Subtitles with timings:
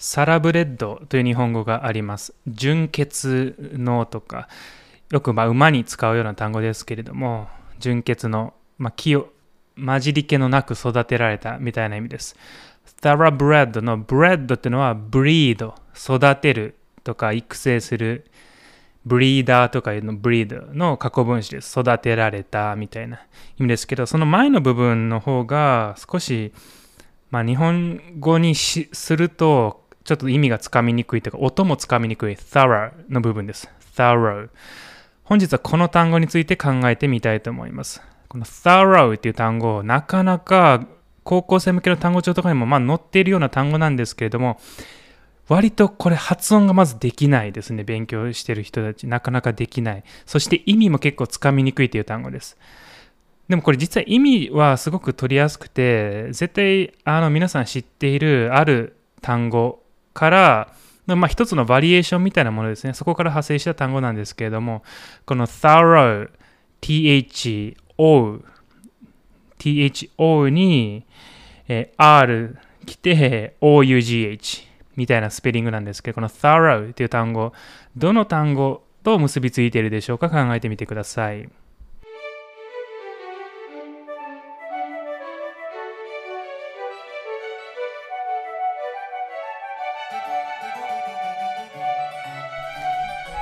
[0.00, 2.34] サラブレッドという日本語があります。
[2.48, 4.48] 純血のとか、
[5.10, 9.28] よくま馬に使うような単語ですけれども、純血の、ま、木を
[9.76, 12.34] 混じり気のなく育てられたみたいな意味です。
[13.02, 18.24] thoroughbred の bread っていうのは breed 育てるとか育成する
[19.04, 21.78] ブリーダーとかいうのブリードの過去分詞です。
[21.78, 23.18] 育てられたみたいな
[23.58, 26.54] 意味ですけど、その前の部分の方が少し、
[27.30, 33.70] まあ、日本語にするとちょっと意味がつかみにくいというか、音もつかみにくい thorough の部分です。
[33.94, 34.48] thorough。
[35.24, 38.02] 本日はこの単語について考えてみたいと思います。
[38.28, 40.86] この thorough っていう単語、なかなか
[41.22, 44.58] 高校生向けの単語帳とかにもまあ載っているような単語なんですけれども、
[45.48, 47.82] 割とこれ発音がまずできないですね。
[47.84, 49.06] 勉強してる人たち。
[49.06, 50.04] なかなかできない。
[50.24, 52.56] そして意味も結構つかみにくいという単語です。
[53.48, 59.82] でもこれ実は意味はすごく取りやすくて、絶対あの皆さん知っているある単語
[60.20, 60.74] から、
[61.06, 62.92] まあ、一つのバリエーションみたいなものですね。
[62.92, 64.82] そこから派生した単語なんですけれども、
[65.24, 66.28] この thorough、
[66.82, 68.42] t-h-o、
[69.56, 71.06] t-h-o に、
[71.68, 77.54] えー r 来て o-u-g-h みたいなスペリングなんですけど、この thorough という単語、
[77.96, 81.48] どの単語と結びついているでしょうか考えてみてください。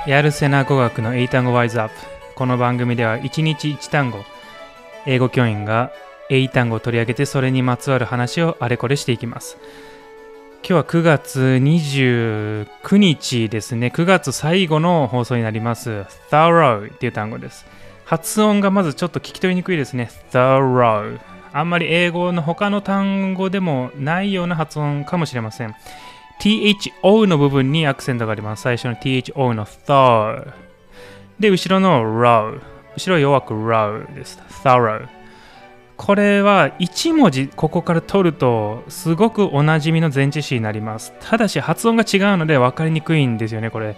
[0.09, 1.93] やるせな語学の英単語ワイズアップ。
[2.33, 4.25] この番組では1日1単語、
[5.05, 5.91] 英語教員が
[6.31, 9.59] 英単語を取り上げてそれにまつわる話をあれこれしていきます。
[10.63, 13.91] 今日は9月29日ですね。
[13.95, 16.07] 9月最後の放送になります。
[16.31, 17.67] thorough っていう単語です。
[18.05, 20.09] 発音がまずちょっと聞き取りにくいですね。
[20.31, 21.19] thorough。
[21.53, 25.75] あんまり英語の他の単語でもないような発音かもしれません。
[26.39, 28.63] THO の部分にアクセントがあります。
[28.63, 30.53] 最初の THO の thor。
[31.39, 32.59] で、後ろの row。
[32.95, 34.39] 後ろ弱く row です。
[34.63, 35.07] thorough。
[35.97, 41.11] これは1文字ここから取るとすごくおなじみの前置詞になります。
[41.19, 43.97] ただし発音が違うので分かりにくいんですよね、これ。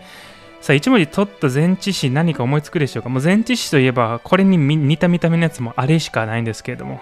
[0.62, 3.10] さあ、1文字取った前置詞何か思いつくでしょうか？
[3.10, 7.02] もう前置詞といえばこれに似た見た目のやつもあれしかないんですけれども。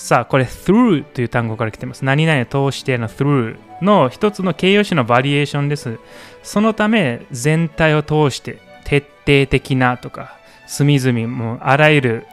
[0.00, 2.06] さあ、これ through という単語から来ています。
[2.06, 5.98] 何々を通しての through の一つの形容詞のバリエーションです。
[6.42, 12.26] そのため全体を通して徹底的なとか隅々もあらゆる、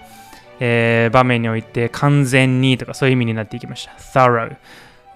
[0.61, 3.91] えー場面において完全にとかそういう意味になっていきました。
[4.17, 4.55] thorough。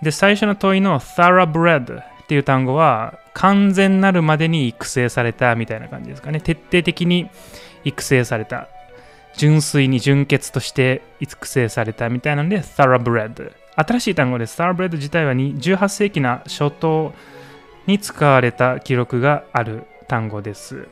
[0.01, 6.41] で、最初の問いの thoroughbred っていう単語は完全なるまでに育成されたみたいな感じですかね。
[6.41, 7.29] 徹底的に
[7.85, 8.67] 育成された。
[9.37, 13.53] 純粋に純血として育成されたみたいなので thoroughbred。
[13.75, 14.61] 新しい単語です。
[14.61, 17.13] thoroughbred 自体は18世紀な初頭
[17.87, 20.87] に使われた記録がある単語です。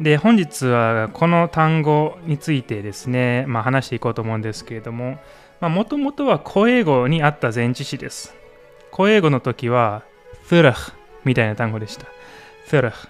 [0.00, 5.18] で、本日はこの単語についてですね、まあ、話していこうと思うんですけれども、
[5.60, 8.34] もともとは古英語にあった前置詞です。
[8.94, 10.02] 古英語の時は
[10.48, 10.92] thurach
[11.24, 12.06] みたいな単語でした。
[12.68, 13.08] thurach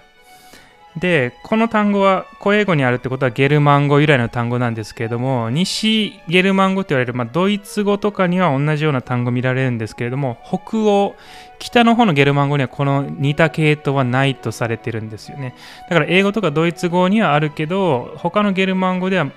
[0.97, 11.15] で、この単語は古英語にあるってことはゲルマン語由来の単語なんですけれども、西ゲルマン語と言われる、まあ、ドイツ語とかには同じような単語見られるんですけれども、北欧、
[11.57, 15.55] 北の方のゲルマン語にはこの似た系統はないとされてるんですよね。
[15.89, 19.31] だから英語とかドイツ語にはあるけど、他のゲルマン語では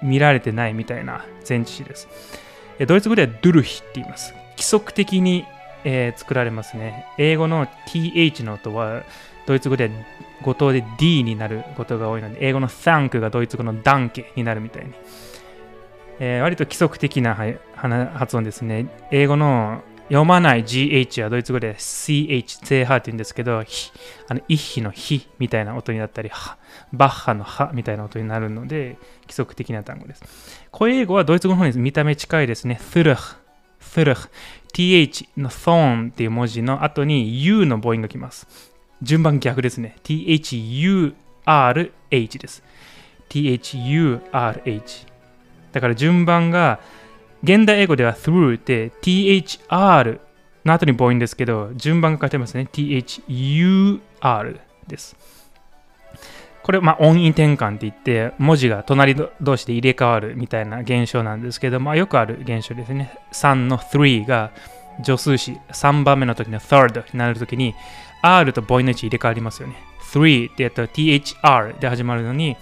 [0.00, 2.08] 見られてないみたいな前置詞です。
[2.86, 4.32] ドイツ語ではドゥルヒって言います。
[4.52, 5.44] 規則的に、
[5.82, 7.06] えー作られますね。
[7.18, 9.02] 英語の th の音は
[9.46, 9.90] ドイツ語で
[10.42, 14.92] 語頭で D になることが多いので、英語の thank がドイツ語のダンケになるみたいに。
[16.20, 17.34] えー割と規則的な
[18.14, 18.86] 発音ですね。
[19.10, 23.64] 英語の読まない GH はドイツ語で CH、ゼーハーって言うんですけど、あ
[24.34, 26.30] のイッヒのヒみたいな音になったり、
[26.92, 30.22] バッハのハみたいな音になるので、規則的な単語です。
[30.76, 32.78] 古英語はドイツ語の方に見た目近いですね。
[32.80, 33.36] thurch、
[33.80, 34.28] thurch、
[34.74, 38.73] th の thorn っていう文字の後に u の母音が来ます。
[39.04, 39.96] 順番逆ですね。
[40.02, 42.62] thurh です。
[43.28, 45.06] thurh。
[45.72, 46.80] だから順番が、
[47.42, 50.18] 現代英語では through で thr
[50.64, 52.68] の後に母音ですけど、順番が書いてますね。
[52.72, 54.58] thur
[54.88, 55.16] です。
[56.62, 63.18] これ、まあ、音韻転換って言って、文字が隣同士で入れ替わるみたいな現象なんですけど、まあ、よくある現象ですね。
[63.32, 64.50] 3の3が
[65.02, 67.74] 助数詞、3番目の時の third になる時に、
[68.22, 69.76] R と母音の位置入れ替わりますよね。
[70.12, 72.56] 3ってやったら THR で始まるのに、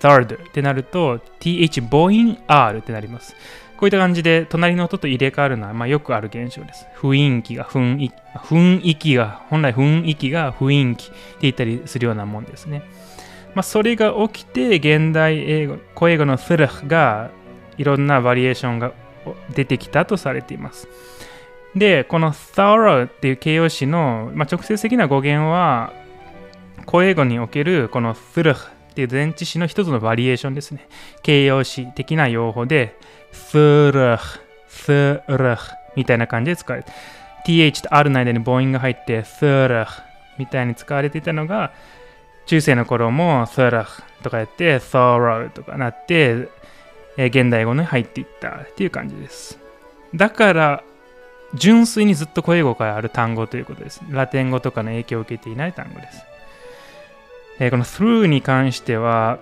[0.00, 3.34] third ってなると TH 母音 R ってなります。
[3.76, 6.86] こういった感じで隣の音と入れ替わるのは、まあ、よくある現象です。
[6.96, 12.82] 雰囲気が雰囲気、雰囲気が、本来雰囲気が雰囲気って言ったりするようなもんですね。
[13.54, 17.30] まあ、それが起きて、現代英語、古英語のスルフが
[17.76, 18.92] いろんなバリエーションが
[19.54, 20.88] 出てきたとされています。
[21.76, 25.92] で、この thorough っていう形容詞の、まあ、直接的な語源は、
[26.88, 30.86] 古英語におけるこの thruh っていう前置詞の一つのバリエーションですね。
[31.22, 32.96] 形容詞的な用法で、
[33.32, 34.18] thruh、
[34.68, 35.58] thruh
[35.96, 36.92] みたいな感じで使われて、
[37.44, 39.86] th と r の間に母音が入って、thruh
[40.38, 41.72] みたいに使われていたのが、
[42.46, 43.84] 中世の頃も thruh
[44.22, 46.48] とかやって、thorough とかなって、
[47.16, 49.58] 現代語に入っていったっていう感じです。
[50.14, 50.84] だから、
[51.54, 54.00] 純粋にずっと古英語からある単語ということです。
[54.10, 56.24] ラテン語とかの影響を受けていない単語です。
[57.60, 59.38] えー、この through に関しては、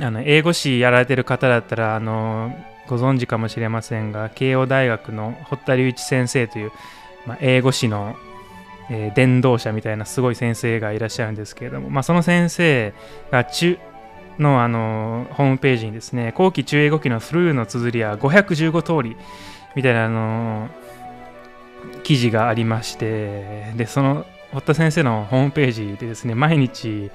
[0.00, 2.54] あの英語詞やられてる方だったら、あの
[2.86, 6.72] ご存知かもしれませんが、慶応大学の堀田隆一先生という、
[7.26, 8.16] まあ、英語詞の、
[8.90, 12.92] えー、伝道者みたいなすごい先生がいらっしゃるんですけれども、まあ、その先生
[13.30, 13.78] が中
[14.38, 19.16] のあのホームページにですね、後期中英語期の through の綴りは515通り
[19.74, 20.68] みたいなあの
[22.02, 27.10] 記事がありまして、で、その堀田先生のホームページでですね、毎日、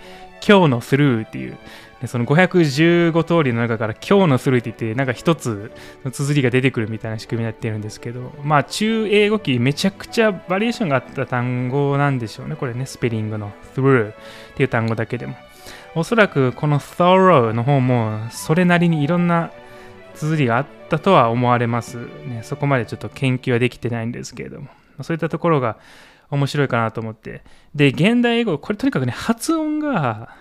[0.45, 1.57] 今日のスルーっていう、
[2.01, 5.71] でその515通りの中から今日のスルーって言って、なんか一つ
[6.03, 12.55] の綴りが出てくるみたいな仕組みになってるんですけど、まあ中英語機めちゃくちゃバリエーションがあった単語なんでしょうね。
[12.55, 14.15] これね、スペリングの through っ
[14.55, 15.35] ていう単語だけでも。
[15.95, 19.51] おそらくこの thorough の方もそれなりにいろんな
[20.19, 21.97] 綴りがあったとは思われます。
[21.97, 24.67] ね、そこまでちょっと研究はできてないんですけれども。
[25.01, 25.77] そういったところが
[26.29, 27.41] 面白いかなと思って。
[27.73, 30.35] で、現代英語、これとにかくね、発音が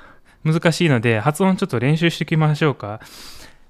[0.45, 3.01] 難しいので、発音ちょっと練習しておきましょうか。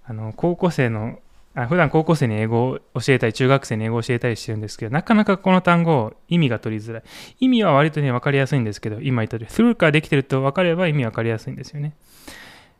[0.05, 1.19] あの、高校生の、
[1.55, 7.03] あ普段高校生に英語を教えたり、中学生に英語を教えたりしてるんですけど、なかなかこの単語、意味が取りづらい。
[7.41, 11.95] 意味は割とね、分かりやすいんですけど、今言った通り、through からできてると分かれば意味分かりやすいんですよね。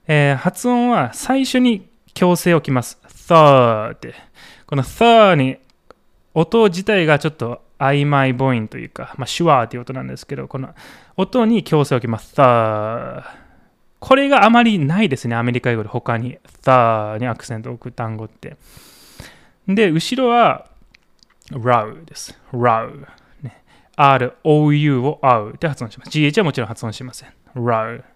[0.07, 1.87] えー、発音は最初に
[2.19, 2.99] 強制をきます。
[3.29, 4.13] th って。
[4.67, 5.59] この th に
[6.35, 10.75] 音自体がちょっと曖昧母音というか、まあ、シュワーという音なんですけど、この
[11.17, 12.35] 音に強制を置きます。
[14.01, 16.31] これがあまりないですね、アメリカ英語で他に。
[16.31, 16.37] に
[16.67, 18.57] アクセントを置く単語って。
[19.69, 20.67] で、後ろは
[21.53, 22.37] row です。
[22.53, 23.07] row。
[23.43, 23.63] ね、
[23.95, 26.11] R-O-U を o って発音します。
[26.11, 27.33] GH はもちろん発音しません。
[27.55, 27.99] row。
[27.99, 28.11] だか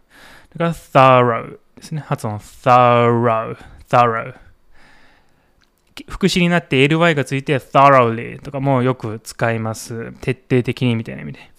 [0.58, 2.00] ら thorough ですね。
[2.05, 3.56] 発音 thorough。
[3.93, 4.35] thorough。
[6.09, 10.12] 副詞になって ly がついて thoroughly とかもよく使います。
[10.21, 11.50] 徹底的にみたいな意味で。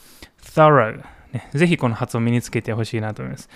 [0.41, 1.49] thorough、ね。
[1.53, 3.49] ぜひこの発音身につけてほしいなと思います。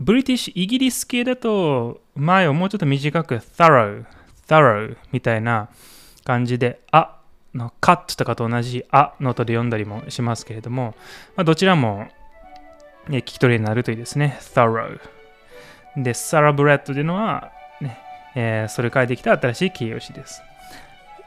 [0.00, 4.06] ブリティッシュ、イギリス系だと前をもうちょっと短く thorough、
[4.48, 5.68] thorough みたいな
[6.24, 7.18] 感じで、あ
[7.54, 10.94] のカットとかと同じあの音で読んだりもしますけれども、
[11.36, 12.08] まあ、どちらも、
[13.08, 14.38] ね、聞き取りになるといいですね。
[14.40, 15.00] thorough。
[15.96, 17.50] で、サラブレッドというのは、
[18.34, 20.42] えー、それからできた新しい形容詞です。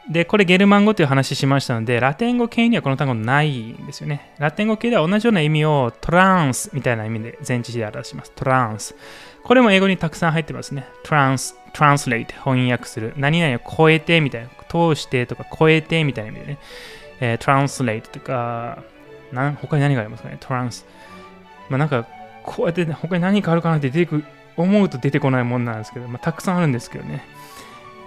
[0.09, 4.31] で、これゲルマン語という話しましたので、ラテン語系にはこの単語ないんですよね。
[4.39, 8.31] ラテン語系では同じような意味をトランスみたいな意味で前置詞で表します。
[8.31, 8.95] トランス。
[9.43, 10.85] これも英語にたくさん入ってますね。
[11.03, 13.13] トランス、トランスレイト、翻訳する。
[13.15, 14.49] 何々を超えてみたいな。
[14.71, 16.57] 通してとか超えてみたいな意味でね。
[17.19, 18.81] えー、トランスレイトとか、
[19.33, 20.37] な他に何がありますかね？
[20.39, 20.85] トランス。
[21.69, 22.07] まあなんか、
[22.43, 24.23] こうやって、他に何かあるかなって出てくる
[24.57, 27.23] 思うと出てこないもんなんですけど、まあ、たくさんあるんですけどね。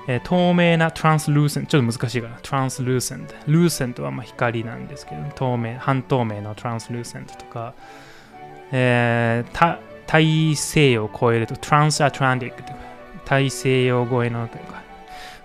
[0.06, 2.36] えー、透明な translucent、ちょっと難しいかな。
[2.38, 3.26] translucent。
[3.46, 7.74] lucent はま光なんですけど、透明、半透明の translucent とか、
[8.72, 12.78] えー、大西洋を超えると transatlantic とか、
[13.24, 14.82] 大西洋越えのというか、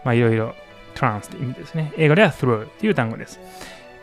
[0.03, 0.55] まあいろいろ
[0.95, 1.93] trans という意味ですね。
[1.97, 3.39] 英語では through という単語です。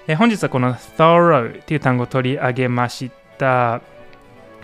[0.07, 3.83] えー、本日はこの thorough という単語を取り上げました。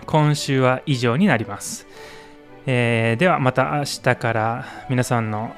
[0.07, 1.87] 今週は以上になります。
[2.65, 5.55] えー、ではまた明日から皆さんの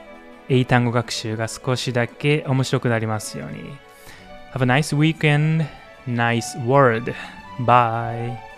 [0.50, 3.86] 英単語学習が少しだけ面白くなりますように。
[4.54, 5.66] Have a nice weekend,
[6.08, 7.14] nice word.
[7.60, 8.55] Bye.